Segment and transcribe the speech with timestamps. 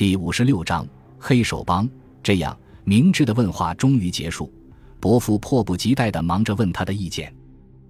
[0.00, 1.86] 第五十六章黑手帮。
[2.22, 4.50] 这样，明智的问话终于结束。
[4.98, 7.30] 伯父迫不及待地忙着问他的意见。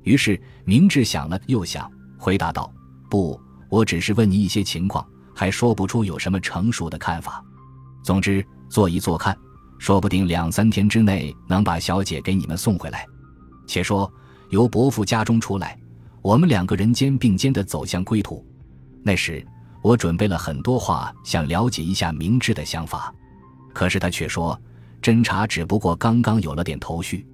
[0.02, 1.88] 于是，明智想了又想，
[2.18, 2.68] 回答道
[3.08, 7.44] ：“不，我只是问你一些情况，还说不出有什么成熟的看法。
[8.02, 9.38] 总之，做一做看，
[9.78, 13.06] 说不定两三天之内能把小姐给你们送回来。
[13.68, 14.12] 且说，
[14.48, 15.78] 由伯父家中出来，
[16.22, 18.44] 我们两个人肩并肩地走向归途。
[19.00, 19.46] 那时，
[19.82, 23.12] 我准备了很多话，想了解一下明智的想法。”
[23.72, 24.60] 可是他却说，
[25.00, 27.26] 侦查只不过刚刚有了点头绪，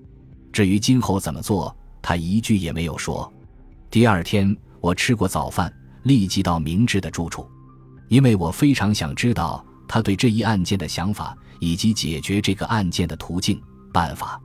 [0.52, 3.32] 至于今后怎么做，他一句也没有说。
[3.90, 7.48] 第二天，我吃过早饭，立即到明智的住处，
[8.08, 13.60] 因为我非常想知道他对这一案件的想法以及解决这个案件的途径
[13.92, 14.40] 办法。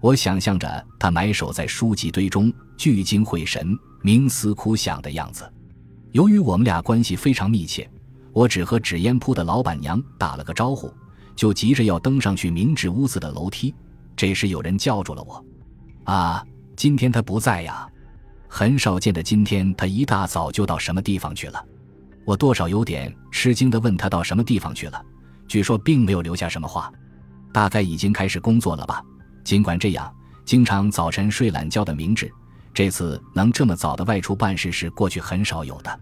[0.00, 5.52] 我想象着他埋首在书籍堆中，聚精会神、冥思苦想的样子。
[6.16, 7.86] 由于我们俩关系非常密切，
[8.32, 10.90] 我只和纸烟铺的老板娘打了个招呼。
[11.34, 13.74] 就急着要登上去明治屋子的楼梯，
[14.16, 15.44] 这时有人叫住了我
[16.10, 16.42] ：“啊，
[16.74, 17.86] 今天他不在呀，
[18.48, 21.62] 很少见的今天他一大早就到什么地方去了？”
[22.24, 25.04] 我多少有点吃惊的问他到什么地方去了，
[25.46, 26.90] 据说并没有留下什么话，
[27.52, 29.04] 大概已经开始工作了吧。
[29.44, 30.10] 尽管这样，
[30.46, 32.32] 经常早晨睡懒觉的明治，
[32.76, 36.00] 这次能这么早的外出办事是过去很少有的。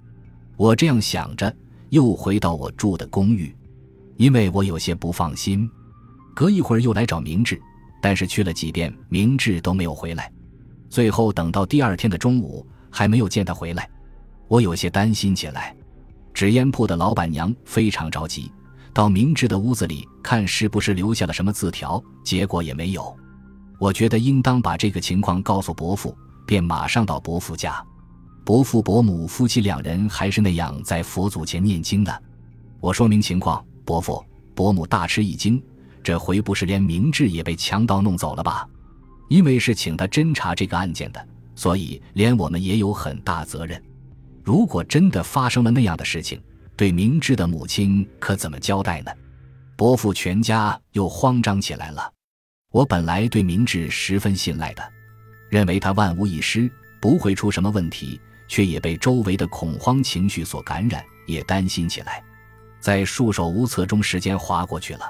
[0.56, 1.56] 我这样想着，
[1.90, 3.54] 又回到我住的公寓。
[4.16, 5.70] 因为我有些不放心，
[6.34, 7.62] 隔一会儿又来找明智，
[8.02, 10.28] 但是去了几遍，明智都没有回来。
[10.90, 13.88] 最后等到第二天的中午，还没有见他回来，
[14.48, 15.76] 我有些担心起来。
[16.32, 18.50] 纸烟铺的老板娘非常着急，
[18.92, 23.16] 到明智的屋子里看是不是留下了什么字条，结果也没有。
[23.78, 27.84] 我觉得应当把这个情况告诉伯父，便马上到伯父家。
[28.44, 32.22] 伯父伯母夫妻两人还是那样在佛祖前念经的。
[32.80, 33.64] 我说明情况。
[33.86, 35.62] 伯父、伯母大吃一惊，
[36.02, 38.66] 这回不是连明智也被强盗弄走了吧？
[39.28, 43.82] 因为是请他侦查这个案件的，所以连我们也有很大责任。
[44.42, 46.42] 如果真的发生了那样的事情，
[46.76, 49.10] 对明智的母亲可怎么交代呢？
[49.76, 52.10] 伯父全家又慌张起来了。
[52.70, 54.82] 我本来对明智十分信赖的，
[55.54, 62.20] 认为他万无一失，不会出什么问题，却也被周围的恐慌情绪所感染，也担心起来。
[62.80, 65.08] 在束手无策中，时间划过去了。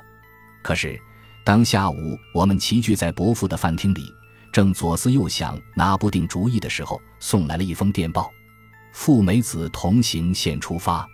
[0.62, 1.00] 可是，
[1.46, 1.96] 当下午
[2.34, 4.12] 我们齐聚在伯父的饭厅里，
[4.52, 8.30] 正左思右想，拿不定主意的时候，送来了一封电报
[8.92, 11.08] ：“富美子同行，现出发。”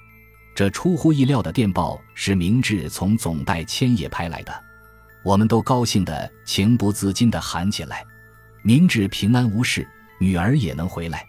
[0.57, 4.53] 这出乎意料的电报是明智从总代千叶拍来的，
[5.23, 8.05] 我们都高兴得情不自禁地喊起来
[8.62, 9.87] ：“明智平安无事，
[10.19, 11.26] 女儿也能回来。”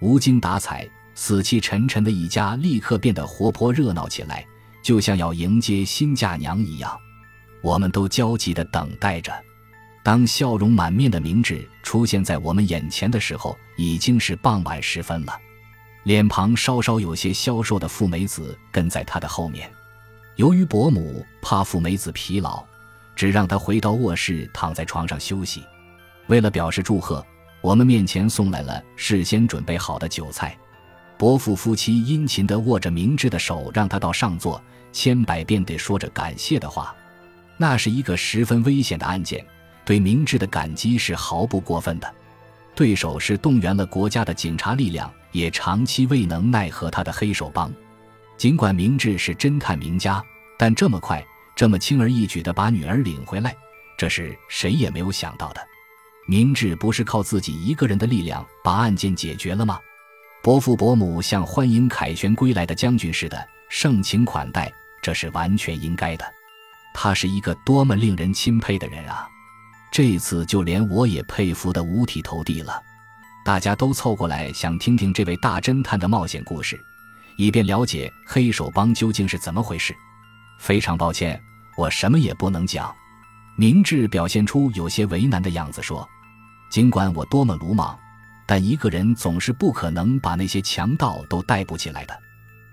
[0.00, 4.44] 无精打采、死气沉沉的一家立刻变得活泼热闹起来。
[4.82, 6.94] 就像要迎接新嫁娘一样，
[7.62, 9.32] 我们都焦急地等待着。
[10.02, 15.34] 当笑容满面的明智出现在我们眼前的时候，已经是傍晚时分了。
[16.02, 19.72] 脸庞稍稍有些消瘦的富美子跟在他的后面。
[20.36, 22.62] 由于伯母怕富美子疲劳，
[23.16, 25.64] 只让她回到卧室躺在床上休息。
[26.26, 27.24] 为了表示祝贺，
[27.60, 30.56] 我们面前送来了事先准备好的酒菜。
[31.16, 34.62] 伯父夫妻殷勤地握着明智的手，让他到上座。
[34.92, 36.94] 千百遍地说着感谢的话，
[37.56, 39.44] 那是一个十分危险的案件，
[39.84, 42.14] 对明智的感激是毫不过分的。
[42.76, 47.72] 对手是动员了国家的警察力量，也长期未能奈何他的黑手帮。
[48.36, 50.22] 尽管明智是侦探名家，
[50.56, 51.24] 但这么快、
[51.56, 53.56] 这么轻而易举地把女儿领回来，
[53.98, 55.60] 这是谁也没有想到的。
[56.26, 59.78] 明智不是靠自己一个人的力量把案件解决了吗？
[60.42, 64.72] 伯父伯母像欢迎凯旋归来的将军似的盛情款待。
[65.02, 66.24] 这是完全应该的，
[66.94, 69.28] 他是一个多么令人钦佩的人啊！
[69.92, 72.82] 这次就连我也佩服得五体投地了。
[73.44, 76.80] 大家都凑过来想听听这位大侦探的冒险故事，
[77.36, 79.94] 以便了解黑手帮究竟是怎么回事。
[80.58, 81.38] 非常抱歉，
[81.76, 82.90] 我什么也不能讲。
[83.56, 86.08] 明智表现出有些为难的样子说
[86.74, 87.96] ：“尽管我多么鲁莽，
[88.44, 92.18] 但一个人总是不可能把那些强盗都逮捕起来的。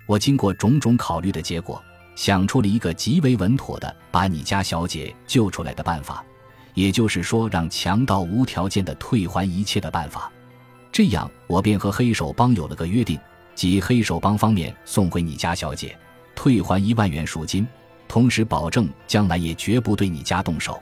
[0.08, 1.80] 我经过种种考虑的结果。”
[2.18, 6.26] 想出了一个极为稳妥的把你家小姐救出来的办法，
[6.74, 10.32] 也就是说，让强盗无条件的退还一切的办法。
[10.92, 13.20] 这样，我便和黑手帮有了个约定，
[13.54, 15.96] 即黑手帮方面送回你家小姐，
[16.34, 17.68] 退还一万元赎金，
[18.08, 20.82] 同时保证将来也绝不对你家动手。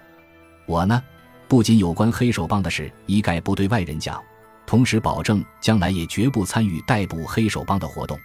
[0.66, 1.04] 我呢，
[1.50, 4.24] 不仅有关黑手帮的事一概不对外人讲，
[4.68, 8.20] 同时保证将来也绝不参与逮捕黑手帮的活动。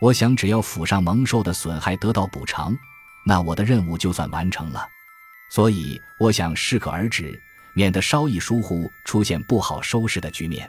[0.00, 2.74] 我想，只要府上蒙受的损害得到补偿，
[3.26, 4.88] 那我的任务就算完成了。
[5.50, 7.38] 所以我想适可而止，
[7.74, 10.66] 免得稍一疏忽出现不好收拾的局面。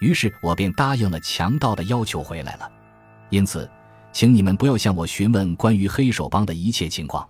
[0.00, 2.68] 于是我便答应了强盗的要求回来了。
[3.28, 3.70] 因此，
[4.12, 7.24] 请你们不要向我询问关于黑手帮的一切情况。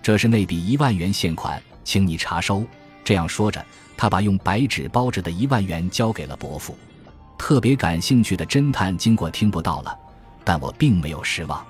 [0.00, 2.64] 这是那笔一万元现款，请你查收。
[3.04, 3.64] 这样说着，
[3.96, 6.76] 他把用白纸包着的一万元交给了伯父。
[7.36, 9.98] 特别感兴趣的侦探经过听不到了，
[10.44, 11.64] 但我并没有失望。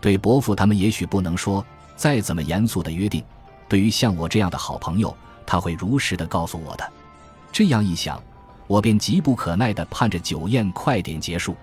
[0.00, 1.64] 对伯父他们也许不能说
[1.96, 3.22] 再怎么严肃的约定。
[3.68, 5.16] 对于像我这样的好朋友，
[5.46, 6.92] 他会如实的告诉我的。
[7.52, 8.20] 这样一想，
[8.66, 11.56] 我便急不可耐的盼着酒宴快点结束。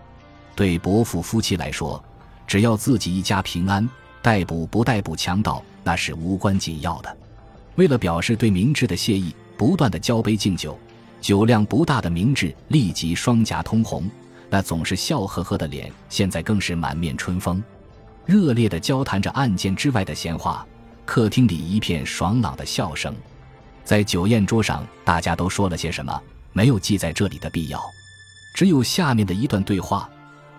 [0.56, 2.02] 对伯父夫妻来说，
[2.48, 3.88] 只要自己一家平安，
[4.22, 7.18] 逮捕不逮捕强盗那是无关紧要的。
[7.76, 10.78] 为了表示对明智的谢意，不断的交杯敬酒，
[11.20, 14.10] 酒量不大的明智立即双颊通红，
[14.50, 17.64] 那总是笑呵呵的脸现在更是满面春风，
[18.26, 20.66] 热烈的交谈着案件之外的闲话。
[21.06, 23.14] 客厅里一片爽朗的笑声，
[23.84, 26.22] 在酒宴桌上，大家都说了些什么，
[26.54, 27.82] 没有记在这里的必要。
[28.54, 30.10] 只有下面的一段对话，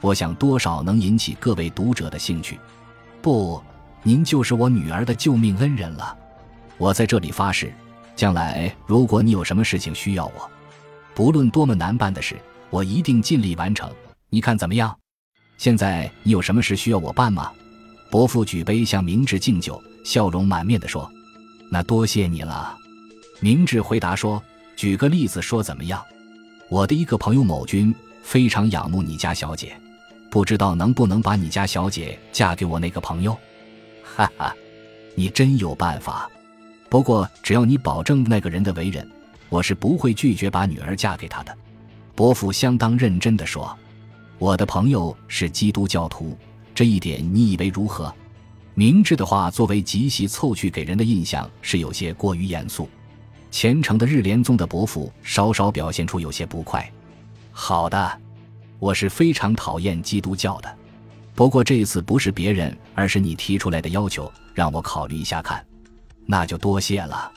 [0.01, 2.59] 我想多少能引起各位读者的兴趣。
[3.23, 3.63] 不，
[4.03, 6.19] 您就是我女儿的救命恩人了。
[6.79, 7.73] 我在这里发誓，
[8.17, 10.51] 将来如果你有什么事情需要我，
[11.15, 12.37] 不论多么难办的事，
[12.71, 13.91] 我一定尽力完成。
[14.31, 14.97] 你看怎么样？
[15.59, 17.53] 现在你有什么事需要我办吗？
[18.11, 19.83] 伯父举杯向明智敬酒。
[20.05, 21.09] 笑容满面地说
[21.71, 22.77] ：“那多谢你了。”
[23.39, 24.43] 明智回答说
[24.75, 26.03] ：“举个例子说怎么样？
[26.69, 29.81] 我的一个朋友某君非常仰慕你家小姐，
[30.29, 33.39] 不知道能不能把你家小姐嫁给我那个朋友？”
[34.03, 34.53] 哈哈，
[35.15, 36.29] 你真有办法。
[36.93, 39.11] 不过只要你保证那个人的为人，
[39.49, 41.57] 我是不会拒绝把女儿嫁给他的。”
[42.15, 43.75] 伯父相当认真地说
[44.39, 46.37] ：“我的朋友是基督教徒，
[46.75, 48.15] 这一点你以为如何？”
[48.77, 52.87] 明智的话，作为极其凑趣，给人的印象是有些过于严肃。
[53.51, 56.87] 虔诚的日莲宗的伯父稍稍表现出有些不快。
[57.53, 58.21] 好的，
[58.79, 60.71] 我是非常讨厌基督教的。
[61.35, 65.65] 不过这次不是别人，而是你提出来的要求，让我考虑一下看。
[66.27, 67.31] 那就多谢了。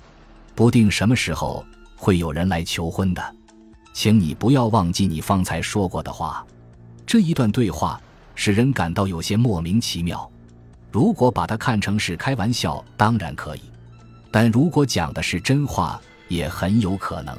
[0.54, 1.66] 不定什么时候
[1.96, 3.36] 会有人来求婚的，
[3.94, 6.46] 请你不要忘记你方才说过的话。
[7.06, 8.00] 这一段对话
[8.36, 10.30] 使人感到有些莫名其妙。
[10.92, 13.60] 如果把它看成是开玩笑，当然可以；
[14.32, 17.38] 但如果讲的是真话，也很有可能。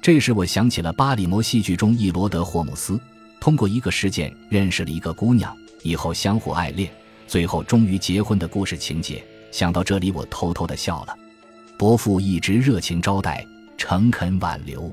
[0.00, 3.00] 这时我想起了巴里摩戏剧中伊罗德·霍姆斯
[3.40, 5.52] 通过一个事件认识了一个姑娘，
[5.82, 6.88] 以后相互爱恋，
[7.26, 9.24] 最后终于结婚的故事情节。
[9.50, 11.16] 想到这里，我偷偷的笑了。
[11.78, 13.46] 伯父一直热情招待，
[13.76, 14.90] 诚恳挽留，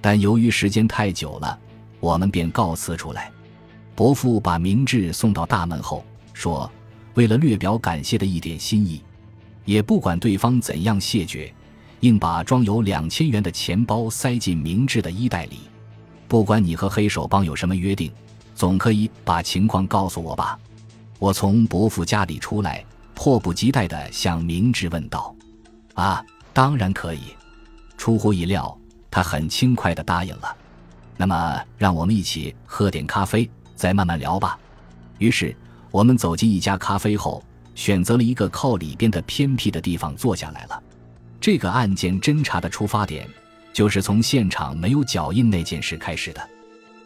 [0.00, 1.58] 但由于时间太久了，
[2.00, 3.30] 我们便告辞出来。
[3.94, 6.70] 伯父把明智送到大门后，说。
[7.14, 9.00] 为了略表感谢的一点心意，
[9.64, 11.54] 也不管对方怎样谢绝，
[12.00, 15.60] 硬把装有两千元的钱包塞进明智的衣袋里。
[16.26, 18.10] 不管你和黑手帮有什么约定，
[18.56, 20.58] 总可以把情况告诉我吧。
[21.20, 22.84] 我从伯父家里出来，
[23.14, 25.34] 迫不及待地向明智问道
[25.94, 27.34] ：“啊，当然可以。”
[27.96, 28.76] 出乎意料，
[29.10, 30.56] 他很轻快地答应了。
[31.16, 34.58] 那么，让我们一起喝点咖啡，再慢慢聊吧。
[35.18, 35.56] 于是。
[35.90, 37.40] 我们走进一家咖啡后，
[37.76, 40.82] 选择了一个靠里边的偏僻的地方坐下来了。
[41.40, 43.28] 这个案件侦查的出发点，
[43.72, 46.40] 就是从现场没有脚印那件事开始的。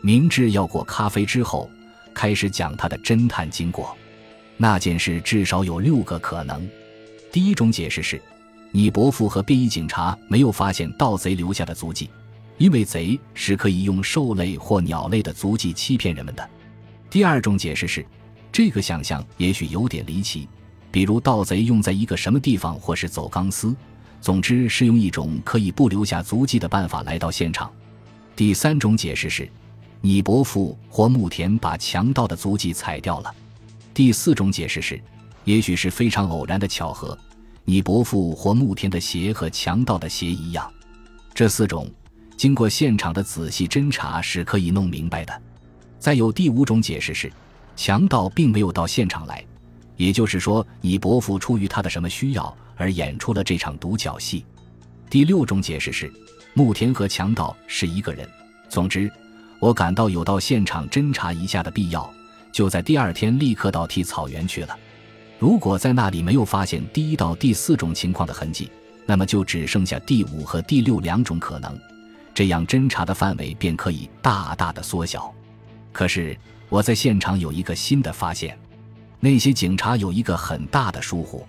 [0.01, 1.69] 明智要过咖啡之后，
[2.15, 3.95] 开始讲他的侦探经过。
[4.59, 6.69] 那件事至少有六个可能。
[7.33, 8.21] 第一种解释是，
[8.71, 12.11] 你伯父和便衣警察没有发现盗贼留下的足迹，
[12.59, 16.47] 因为贼是可以用兽类或鸟类的足迹欺骗人们的。
[17.09, 18.05] 第二种解释是。
[18.51, 20.49] 这个想象也许有点离奇，
[20.91, 23.77] 比如盗贼用在一个什么地方，或是走钢丝，
[24.23, 27.71] 总之是用一种可以不留下足迹的办法来到现场。
[28.35, 29.49] 第三种解释是，
[30.01, 33.33] 你伯父或木田把强盗的足迹踩掉了。
[33.99, 35.03] 第四种解释是，
[35.43, 37.19] 也许是非常偶然的巧合，
[37.65, 40.73] 你伯父或木田的鞋和强盗的鞋一样。
[41.35, 41.91] 这四种
[42.37, 45.43] 经过现场的仔细侦查是可以弄明白的。
[45.99, 47.29] 再有第五种解释是。
[47.75, 49.45] 强盗并没有到现场来，
[49.97, 54.45] 也就是说，你伯父出于他的什么需要而演出了这场独角戏。
[55.11, 56.09] 第六种解释是，
[56.55, 58.29] 木田和强盗是一个人。
[58.69, 59.11] 总之，
[59.59, 62.09] 我感到有到现场侦查一下的必要，
[62.59, 64.77] 就在第二天立刻到替草原去了。
[65.39, 68.69] 如果在那里没有发现第一到第四种情况的痕迹，
[69.07, 71.79] 那么就只剩下第五和第六两种可能，
[72.35, 75.33] 这样侦查的范围便可以大大的缩小。
[75.93, 76.37] 可是。
[76.71, 78.55] 我在现场有一个新的发现，
[79.21, 81.47] 那些警察有一个很大的疏忽，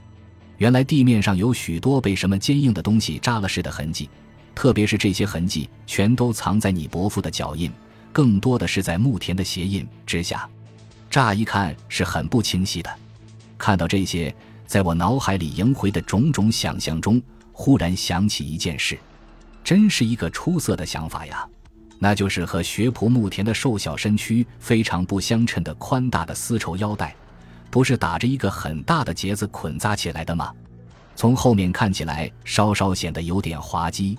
[0.60, 4.10] 原来地面上有许多被什么坚硬的东西扎了似的痕迹，
[4.56, 7.70] 特别是这些痕迹全都藏在你伯父的脚印，
[8.14, 10.50] 更多的是在牧田的鞋印之下，
[11.10, 12.90] 乍一看是很不清晰的。
[13.58, 14.34] 看到这些，
[14.66, 18.98] 在我脑海里萦回的种种想象中，忽然想起一件事，
[19.64, 21.48] 真是一个出色的想法呀！
[21.98, 27.14] 那就是和学仆木田的瘦小身躯非常不相称的宽大的丝绸腰带。
[27.70, 30.54] 不是打着一个很大的结子捆扎起来的吗？
[31.16, 34.18] 从后面看起来稍稍显得有点滑稽。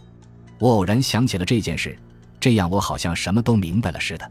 [0.59, 1.99] 我偶然想起了这件事，
[2.39, 4.31] 这样我好像什么都明白了似的。